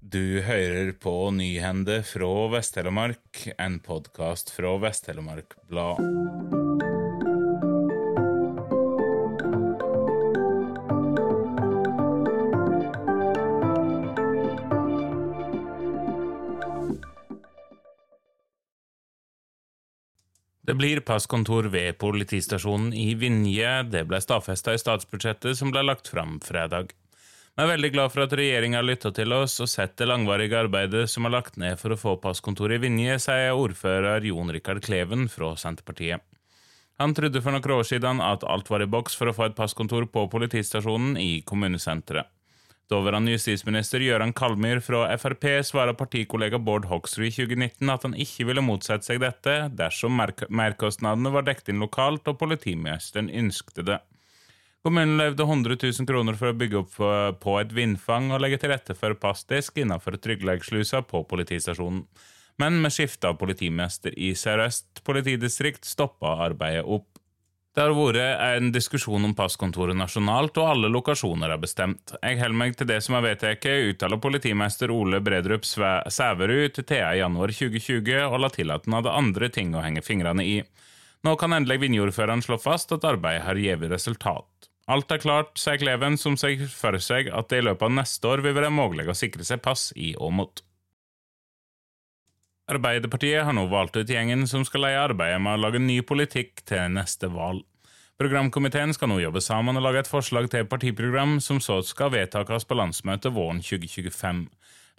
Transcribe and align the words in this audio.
Du 0.00 0.40
hører 0.40 0.94
på 0.96 1.12
Nyhende 1.36 1.98
fra 2.08 2.28
Vest-Telemark, 2.48 3.42
en 3.60 3.74
podkast 3.84 4.48
fra 4.54 4.70
Vest-Telemark 4.80 5.52
Blad. 5.68 6.00
Det 20.64 20.78
blir 20.80 21.02
passkontor 21.04 21.68
ved 21.68 21.98
politistasjonen 22.00 22.94
i 22.96 23.12
Vinje. 23.20 23.76
Det 23.92 24.06
ble 24.08 24.24
stadfesta 24.24 24.72
i 24.72 24.80
statsbudsjettet 24.80 25.60
som 25.60 25.76
ble 25.76 25.84
lagt 25.84 26.08
fram 26.08 26.40
fredag. 26.40 26.96
Vi 27.58 27.64
er 27.64 27.68
veldig 27.74 27.90
glad 27.92 28.12
for 28.14 28.24
at 28.24 28.34
regjeringa 28.38 28.78
har 28.78 28.86
lytta 28.86 29.10
til 29.12 29.32
oss 29.36 29.58
og 29.60 29.68
sett 29.68 29.96
det 30.00 30.06
langvarige 30.08 30.56
arbeidet 30.62 31.04
som 31.10 31.26
er 31.26 31.34
lagt 31.34 31.58
ned 31.60 31.76
for 31.80 31.92
å 31.92 31.98
få 32.00 32.14
passkontoret 32.22 32.78
i 32.78 32.84
Vinje, 32.86 33.18
sier 33.20 33.58
ordfører 33.58 34.24
Jon 34.24 34.52
Rikard 34.54 34.80
Kleven 34.86 35.26
fra 35.28 35.52
Senterpartiet. 35.60 36.22
Han 37.00 37.14
trodde 37.16 37.40
for 37.40 37.56
noen 37.56 37.74
år 37.74 37.86
siden 37.88 38.20
at 38.20 38.44
alt 38.44 38.68
var 38.70 38.84
i 38.84 38.88
boks 38.88 39.14
for 39.16 39.30
å 39.30 39.34
få 39.36 39.46
et 39.48 39.56
passkontor 39.56 40.06
på 40.12 40.26
politistasjonen 40.32 41.16
i 41.20 41.40
kommunesenteret. 41.48 42.28
Daværende 42.90 43.36
justisminister 43.36 44.02
Gøran 44.02 44.32
Kalmyr 44.34 44.80
fra 44.82 45.04
Frp 45.14 45.44
svarer 45.62 45.94
partikollega 45.94 46.58
Bård 46.58 46.88
Hoksrud 46.90 47.28
i 47.28 47.30
2019 47.30 47.92
at 47.92 48.06
han 48.08 48.16
ikke 48.18 48.48
ville 48.48 48.64
motsette 48.66 49.06
seg 49.06 49.20
dette 49.22 49.54
dersom 49.78 50.18
merkostnadene 50.18 51.30
var 51.30 51.46
dekket 51.46 51.70
inn 51.70 51.84
lokalt 51.84 52.26
og 52.32 52.40
politimesteren 52.40 53.30
ønskte 53.30 53.86
det. 53.86 54.00
Kommunen 54.82 55.18
levde 55.20 55.42
100 55.44 55.76
000 55.82 56.06
kroner 56.08 56.36
for 56.40 56.50
å 56.50 56.56
bygge 56.56 56.78
opp 56.80 56.94
på 57.42 57.56
et 57.60 57.72
vindfang 57.76 58.30
og 58.32 58.40
legge 58.40 58.62
til 58.62 58.72
rette 58.72 58.96
for 58.96 59.12
passdisk 59.20 59.76
innenfor 59.82 60.16
tryggleggsslusa 60.16 61.02
på 61.04 61.20
politistasjonen. 61.28 62.06
Men 62.60 62.80
med 62.80 62.92
skifte 62.92 63.28
av 63.28 63.36
politimester 63.40 64.16
i 64.16 64.32
Sør-Øst 64.36 65.02
politidistrikt 65.04 65.84
stoppa 65.88 66.38
arbeidet 66.46 66.84
opp. 66.84 67.20
Det 67.76 67.84
har 67.84 67.94
vært 67.94 68.40
en 68.58 68.72
diskusjon 68.74 69.24
om 69.28 69.32
passkontoret 69.36 69.94
nasjonalt, 69.96 70.56
og 70.58 70.72
alle 70.72 70.88
lokasjoner 70.90 71.52
er 71.54 71.60
bestemt. 71.62 72.16
Jeg 72.18 72.40
holder 72.40 72.58
meg 72.64 72.74
til 72.76 72.88
det 72.90 72.98
som 73.04 73.14
er 73.14 73.28
vedtatt, 73.28 73.68
uttaler 73.92 74.18
politimester 74.20 74.90
Ole 74.90 75.20
Bredrup 75.22 75.68
Sæverud 75.68 76.74
til 76.74 76.88
TA 76.88 77.12
i 77.14 77.20
januar 77.20 77.52
2020, 77.54 78.16
og 78.26 78.40
la 78.42 78.50
til 78.56 78.74
at 78.74 78.88
han 78.88 78.98
hadde 78.98 79.18
andre 79.22 79.52
ting 79.54 79.76
å 79.76 79.84
henge 79.84 80.02
fingrene 80.02 80.44
i. 80.44 80.56
Nå 81.26 81.36
kan 81.36 81.52
endelig 81.52 81.82
Vinje-ordføreren 81.82 82.40
slå 82.44 82.56
fast 82.60 82.92
at 82.96 83.04
arbeidet 83.04 83.44
har 83.44 83.60
gitt 83.60 83.84
resultat. 83.92 84.70
Alt 84.90 85.12
er 85.12 85.20
klart, 85.22 85.52
sier 85.60 85.78
Kleven, 85.78 86.16
som 86.18 86.38
ser 86.40 86.64
for 86.72 86.96
seg 86.98 87.28
at 87.30 87.50
det 87.52 87.60
i 87.60 87.66
løpet 87.68 87.86
av 87.86 87.94
neste 87.94 88.26
år 88.26 88.42
vil 88.42 88.56
være 88.56 88.72
mulig 88.74 89.06
å 89.06 89.14
sikre 89.14 89.44
seg 89.46 89.60
pass 89.62 89.90
i 89.94 90.14
Åmot. 90.18 90.64
Arbeiderpartiet 92.70 93.44
har 93.44 93.54
nå 93.54 93.66
valgt 93.70 93.98
ut 93.98 94.10
gjengen 94.10 94.46
som 94.50 94.64
skal 94.66 94.86
leie 94.86 95.02
arbeidet 95.02 95.40
med 95.42 95.58
å 95.58 95.62
lage 95.66 95.82
ny 95.82 96.00
politikk 96.06 96.62
til 96.70 96.90
neste 96.94 97.30
valg. 97.30 97.66
Programkomiteen 98.20 98.92
skal 98.92 99.08
nå 99.10 99.16
jobbe 99.22 99.40
sammen 99.40 99.78
og 99.78 99.84
lage 99.86 100.02
et 100.02 100.10
forslag 100.10 100.50
til 100.52 100.66
partiprogram 100.68 101.38
som 101.40 101.60
så 101.62 101.78
skal 101.86 102.12
vedtas 102.12 102.66
på 102.68 102.76
landsmøtet 102.76 103.32
våren 103.32 103.62
2025. 103.64 104.42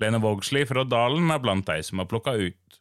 Lene 0.00 0.20
Vågslid 0.22 0.70
fra 0.70 0.86
Dalen 0.88 1.28
er 1.30 1.42
blant 1.42 1.66
de 1.68 1.82
som 1.84 2.00
har 2.00 2.08
plukka 2.08 2.32
ut. 2.40 2.79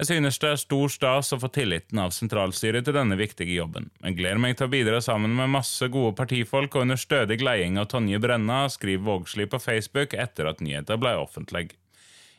Jeg 0.00 0.08
synes 0.08 0.38
det 0.40 0.48
er 0.48 0.56
stor 0.56 0.88
stas 0.88 1.28
å 1.36 1.38
få 1.42 1.50
tilliten 1.52 1.98
av 2.00 2.14
sentralstyret 2.16 2.86
til 2.86 2.94
denne 2.96 3.18
viktige 3.20 3.52
jobben. 3.52 3.90
Jeg 4.00 4.16
gleder 4.16 4.38
meg 4.40 4.54
til 4.56 4.70
å 4.70 4.72
bidra 4.72 5.00
sammen 5.04 5.34
med 5.36 5.52
masse 5.52 5.90
gode 5.92 6.14
partifolk 6.16 6.72
og 6.72 6.86
under 6.86 6.96
stødig 6.96 7.36
leding 7.44 7.76
av 7.76 7.90
Tonje 7.92 8.16
Brenna, 8.16 8.62
skriver 8.72 9.04
Vågslid 9.04 9.50
på 9.52 9.60
Facebook 9.60 10.16
etter 10.16 10.48
at 10.48 10.62
nyheten 10.64 11.02
ble 11.02 11.12
offentlig. 11.20 11.66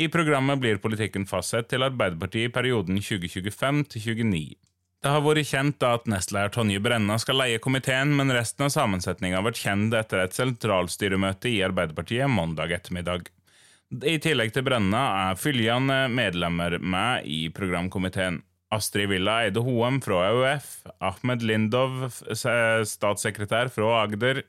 I 0.00 0.06
programmet 0.08 0.62
blir 0.62 0.80
politikken 0.80 1.28
fastsatt 1.28 1.68
til 1.68 1.84
Arbeiderpartiet 1.84 2.48
i 2.48 2.54
perioden 2.54 2.96
2025 3.04 3.84
til 3.92 4.06
2029. 4.06 4.56
Det 5.04 5.12
har 5.12 5.20
vært 5.26 5.52
kjent 5.52 5.84
at 5.84 6.08
nestleder 6.08 6.56
Tonje 6.56 6.80
Brenna 6.80 7.20
skal 7.20 7.36
leie 7.42 7.60
komiteen, 7.60 8.16
men 8.16 8.32
resten 8.32 8.64
av 8.64 8.72
sammensetninga 8.72 9.44
vært 9.44 9.60
kjent 9.60 9.92
etter 10.00 10.24
et 10.24 10.40
sentralstyremøte 10.40 11.52
i 11.52 11.60
Arbeiderpartiet 11.68 12.32
mandag 12.32 12.72
ettermiddag. 12.78 13.28
I 13.92 14.14
tillegg 14.24 14.54
til 14.54 14.64
Brenna 14.64 15.02
er 15.28 15.36
følgende 15.36 16.06
medlemmer 16.08 16.78
med 16.80 17.26
i 17.28 17.50
programkomiteen. 17.52 18.38
Astrid 18.72 19.10
Villa 19.10 19.42
Eide 19.44 19.60
Hoem 19.60 19.98
fra 20.00 20.22
AUF, 20.30 20.78
Ahmed 21.04 21.44
Lindov, 21.44 22.06
statssekretær 22.32 23.68
fra 23.74 23.90
Agder, 24.06 24.40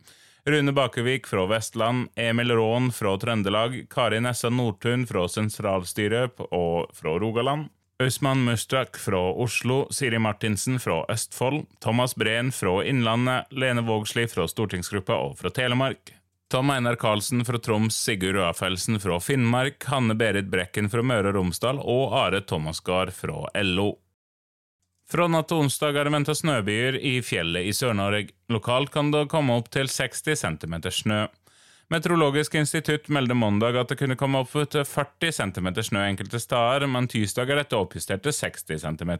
Rune 0.48 0.72
Bakevik 0.72 1.28
fra 1.28 1.44
Vestland, 1.52 2.08
Emil 2.16 2.56
Raan 2.56 2.88
fra 2.96 3.18
Trøndelag, 3.20 3.82
Kari 3.92 4.24
Nessa 4.24 4.48
Nordtun 4.48 5.04
fra 5.12 5.28
sentralstyret 5.28 6.40
og 6.48 6.96
fra 6.96 7.20
Rogaland, 7.20 7.68
Ausman 8.00 8.48
Mustak 8.48 8.96
fra 9.00 9.20
Oslo, 9.44 9.84
Siri 9.92 10.24
Martinsen 10.24 10.80
fra 10.80 11.04
Østfold, 11.12 11.66
Thomas 11.84 12.16
Breen 12.16 12.56
fra 12.56 12.80
Innlandet, 12.88 13.52
Lene 13.52 13.84
Vågslid 13.84 14.32
fra 14.32 14.48
stortingsgruppa 14.48 15.20
og 15.28 15.36
fra 15.44 15.52
Telemark, 15.52 16.16
Tom 16.54 16.70
Einar 16.70 16.96
Karlsen 16.96 17.46
fra 17.46 17.58
Troms, 17.58 17.96
Sigurd 17.98 18.36
Rafelsen 18.36 19.00
fra 19.00 19.20
Finnmark, 19.20 19.86
Hanne 19.86 20.14
Berit 20.16 20.46
Brekken 20.46 20.86
fra 20.90 21.02
Møre 21.02 21.32
og 21.32 21.40
Romsdal 21.40 21.80
og 21.82 22.14
Are 22.14 22.44
Thomasgard 22.46 23.10
fra 23.18 23.48
LO. 23.64 23.88
Fra 25.10 25.26
natt 25.34 25.50
til 25.50 25.64
onsdag 25.64 25.98
er 25.98 26.06
det 26.06 26.14
venta 26.14 26.38
snøbyger 26.38 27.00
i 27.02 27.16
fjellet 27.26 27.66
i 27.66 27.74
Sør-Norge. 27.74 28.38
Lokalt 28.54 28.94
kan 28.94 29.10
det 29.10 29.24
komme 29.34 29.58
opp 29.58 29.74
til 29.74 29.90
60 29.90 30.38
cm 30.46 30.78
snø. 30.94 31.26
Meteorologisk 31.90 32.62
institutt 32.62 33.10
melder 33.10 33.34
mandag 33.34 33.82
at 33.82 33.90
det 33.90 33.98
kunne 34.06 34.22
komme 34.22 34.46
opp 34.46 34.54
til 34.54 34.86
40 34.86 35.34
cm 35.42 35.74
snø 35.90 36.06
enkelte 36.06 36.38
steder, 36.38 36.86
men 36.86 37.10
tirsdag 37.10 37.50
er 37.50 37.64
dette 37.64 37.82
oppjustert 37.82 38.30
til 38.30 38.42
60 38.46 38.86
cm. 38.86 39.16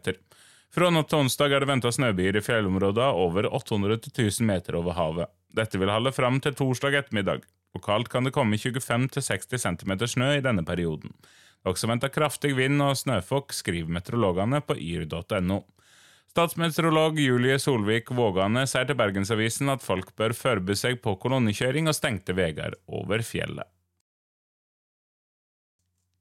Fra 0.70 0.94
natt 0.94 1.10
til 1.10 1.26
onsdag 1.26 1.50
er 1.50 1.66
det 1.66 1.74
venta 1.74 1.90
snøbyger 1.90 2.38
i 2.38 2.46
fjellområdene 2.46 3.24
over 3.26 3.50
800 3.50 4.04
000 4.14 4.46
meter 4.54 4.78
over 4.78 5.02
havet. 5.02 5.40
Dette 5.54 5.78
vil 5.78 5.92
holde 5.92 6.12
fram 6.14 6.40
til 6.42 6.56
torsdag 6.58 6.96
ettermiddag. 6.98 7.44
Lokalt 7.74 8.10
kan 8.10 8.26
det 8.26 8.34
komme 8.34 8.58
25-60 8.58 9.58
cm 9.62 9.94
snø 10.10 10.32
i 10.36 10.42
denne 10.44 10.64
perioden. 10.66 11.14
Det 11.20 11.70
er 11.70 11.74
også 11.74 11.88
venta 11.90 12.10
kraftig 12.12 12.52
vind 12.58 12.82
og 12.84 12.98
snøfokk, 12.98 13.54
skriver 13.54 13.90
meteorologene 13.96 14.60
på 14.66 14.76
yr.no. 14.76 15.62
Statsmeteorolog 16.34 17.20
Julie 17.22 17.60
Solvik 17.62 18.10
Vågane 18.10 18.64
sier 18.66 18.88
til 18.88 18.98
Bergensavisen 18.98 19.70
at 19.70 19.84
folk 19.86 20.10
bør 20.18 20.34
forberede 20.34 20.74
seg 20.80 20.98
på 21.04 21.14
kolonnekjøring 21.22 21.86
og 21.86 21.94
stengte 21.94 22.34
veier 22.34 22.74
over 22.90 23.22
fjellet. 23.22 23.70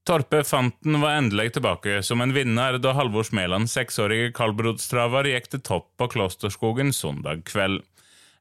Torpe 0.05 0.43
Fanten 0.43 0.99
var 1.01 1.15
endelig 1.15 1.53
tilbake 1.55 2.01
som 2.03 2.21
en 2.21 2.33
vinner 2.35 2.75
da 2.83 2.91
Halvor 2.93 3.23
Smelands 3.23 3.73
seksårige 3.73 4.33
Kalbrodstraver 4.35 5.29
gikk 5.31 5.47
til 5.49 5.63
topp 5.63 5.89
på 5.97 6.09
Klosterskogen 6.11 6.91
søndag 6.93 7.45
kveld. 7.47 7.79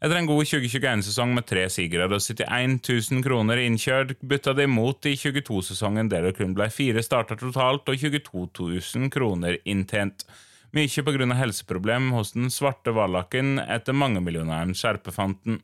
Etter 0.03 0.19
en 0.19 0.27
god 0.27 0.49
2021-sesong 0.51 1.31
med 1.37 1.47
tre 1.47 1.69
sigere 1.71 2.09
og 2.09 2.19
71 2.19 2.81
000 3.13 3.23
kroner 3.23 3.61
innkjørt, 3.63 4.17
bytta 4.19 4.51
de 4.59 4.65
imot 4.67 5.07
i 5.07 5.13
22-sesongen 5.15 6.09
der 6.11 6.27
det 6.27 6.33
kun 6.41 6.57
ble 6.59 6.67
fire 6.75 7.05
starter 7.07 7.39
totalt 7.39 7.87
og 7.87 8.01
22 8.01 8.49
000 8.59 9.13
kroner 9.15 9.61
inntjent 9.63 10.27
mye 10.73 11.05
av 11.05 11.37
helseproblem 11.37 12.11
hos 12.17 12.33
den 12.33 12.51
svarte 12.51 12.95
vallaken 12.97 13.61
etter 13.61 13.93
mangemillionæren 13.93 14.75
Skjerpefanten. 14.75 15.61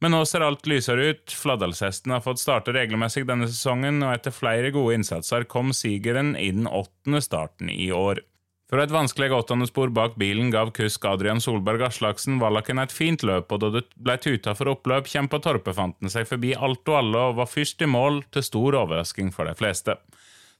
Men 0.00 0.12
nå 0.12 0.22
ser 0.28 0.44
alt 0.46 0.66
lysere 0.68 1.10
ut. 1.10 1.32
Fladdalshesten 1.32 2.12
har 2.14 2.22
fått 2.22 2.40
starte 2.40 2.72
regelmessig 2.76 3.24
denne 3.26 3.48
sesongen, 3.48 4.02
og 4.04 4.12
etter 4.14 4.34
flere 4.34 4.70
gode 4.70 4.98
innsatser 4.98 5.48
kom 5.50 5.72
sigeren 5.74 6.34
i 6.36 6.50
den 6.54 6.68
åttende 6.68 7.22
starten 7.24 7.72
i 7.72 7.90
år. 7.92 8.20
For 8.66 8.82
et 8.82 8.90
vanskelig 8.90 9.30
åttendespor 9.30 9.92
bak 9.94 10.16
bilen 10.18 10.48
gav 10.50 10.72
kusk 10.74 11.04
Adrian 11.06 11.38
Solberg 11.42 11.84
Aslaksen 11.86 12.40
Vallaken 12.42 12.82
et 12.82 12.94
fint 12.94 13.22
løp, 13.22 13.52
og 13.54 13.62
da 13.62 13.70
det 13.76 13.84
ble 13.94 14.16
tuta 14.18 14.56
for 14.58 14.72
oppløp, 14.72 15.06
kjempa 15.06 15.38
Torpefanten 15.44 16.10
seg 16.10 16.26
forbi 16.26 16.50
alt 16.58 16.82
og 16.90 16.98
alle 16.98 17.22
og 17.28 17.38
var 17.38 17.50
først 17.50 17.86
i 17.86 17.90
mål, 17.90 18.24
til 18.34 18.42
stor 18.42 18.80
overrasking 18.82 19.30
for 19.34 19.46
de 19.46 19.54
fleste. 19.54 19.94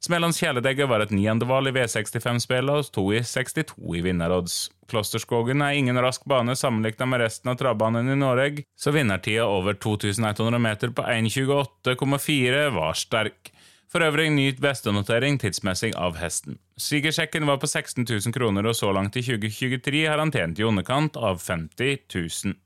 Smelands 0.06 0.38
kjæledegge 0.38 0.87
var 0.87 1.03
et 1.03 1.11
niendevalg 1.11 1.73
i 1.73 1.75
V65-spillet 1.81 2.79
og 2.79 2.87
sto 2.87 3.08
i 3.17 3.25
62 3.26 3.75
i 3.97 4.05
vinnerodds. 4.05 4.56
Klosterskogen 4.87 5.64
er 5.64 5.75
ingen 5.75 5.99
rask 5.99 6.23
bane 6.31 6.55
sammenlignet 6.55 7.11
med 7.11 7.25
resten 7.25 7.50
av 7.50 7.58
travbanen 7.58 8.12
i 8.12 8.19
Norge, 8.20 8.67
så 8.79 8.93
vinnertida 8.94 9.49
over 9.50 9.75
2100 9.75 10.62
meter 10.62 10.94
på 10.94 11.03
1.28,4 11.11 12.69
var 12.76 12.94
sterk. 12.94 13.50
For 13.87 14.03
øvrig 14.03 14.29
ny 14.35 14.49
bestenotering 14.59 15.38
tidsmessig 15.38 15.93
av 15.94 16.19
hesten. 16.19 16.59
Svigersjekken 16.81 17.47
var 17.47 17.61
på 17.62 17.69
16 17.71 18.03
000 18.03 18.35
kroner, 18.35 18.67
og 18.67 18.75
så 18.75 18.91
langt 18.93 19.17
i 19.17 19.23
2023 19.23 20.06
har 20.09 20.19
han 20.19 20.35
tjent 20.35 20.59
i 20.59 20.67
underkant 20.67 21.17
av 21.17 21.38
50 21.38 21.99
000. 22.11 22.56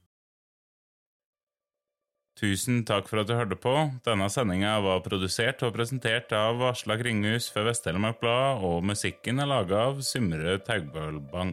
Tusen 2.41 2.85
takk 2.89 3.09
for 3.11 3.21
at 3.21 3.29
du 3.29 3.35
hørte 3.37 3.57
på. 3.61 3.75
Denne 4.07 4.31
sendinga 4.33 4.79
var 4.81 5.03
produsert 5.05 5.61
og 5.67 5.75
presentert 5.77 6.33
av 6.33 6.63
Aslak 6.71 7.03
Ringhus 7.05 7.51
for 7.53 7.69
Vest-Telemark 7.69 8.23
Blad, 8.23 8.65
og 8.65 8.81
musikken 8.89 9.43
er 9.45 9.51
laga 9.51 9.91
av 9.91 10.01
Symre 10.07 10.57
Taugbølbang. 10.65 11.53